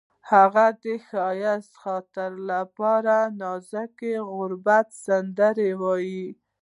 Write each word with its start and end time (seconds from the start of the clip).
هغې 0.31 0.67
د 0.83 0.85
ښایسته 1.07 1.75
خاطرو 1.81 2.39
لپاره 2.51 3.15
د 3.27 3.31
نازک 3.41 3.99
غروب 4.35 4.67
سندره 5.05 5.69
ویله. 5.81 6.33